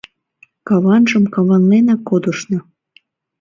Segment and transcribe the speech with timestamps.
[0.67, 2.59] Каванжым каванленак кодышна.